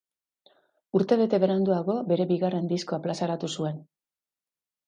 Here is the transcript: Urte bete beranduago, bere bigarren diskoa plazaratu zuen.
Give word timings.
Urte 0.99 1.17
bete 1.19 1.39
beranduago, 1.43 1.97
bere 2.13 2.27
bigarren 2.31 2.73
diskoa 2.75 3.01
plazaratu 3.07 3.55
zuen. 3.59 3.81